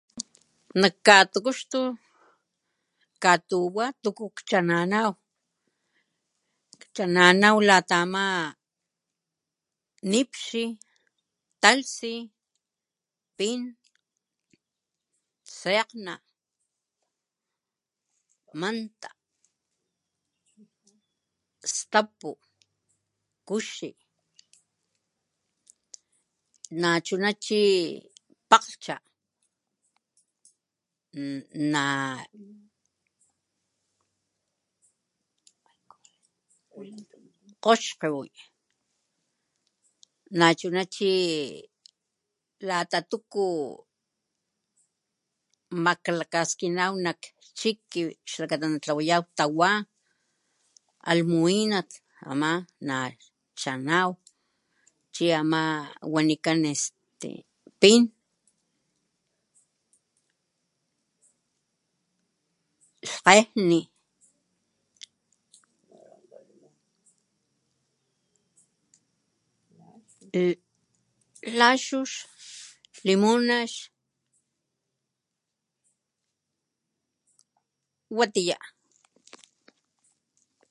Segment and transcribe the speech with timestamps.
[0.81, 1.81] Nak katukuxtu
[3.23, 5.11] katuwa tuku kchananaw
[6.95, 8.23] chananaw lata ama
[10.11, 10.61] nipxi
[11.61, 12.11] talhtsi
[13.37, 13.61] pin
[15.59, 16.13] sekgna
[18.59, 19.09] manta
[21.77, 22.29] stapu
[23.47, 23.89] kuxi
[26.81, 27.59] nachuna chi
[28.49, 28.95] pakglhcha
[31.73, 31.83] na
[37.63, 38.29] kgoxkiwi
[40.37, 41.09] nahuna chi
[42.67, 43.47] lata tuku
[45.83, 47.19] maklakaskinaw nak
[47.59, 49.69] chiki xlakata natlawayaw tawa
[51.09, 51.79] almuwina
[52.29, 52.51] ama
[52.87, 52.95] na
[53.61, 54.09] hanaw
[55.15, 55.61] chi ama
[56.13, 57.29] wanikan este
[57.81, 58.01] pin
[63.21, 63.81] lhkgejni
[71.59, 72.09] laxux
[78.19, 78.57] watiya.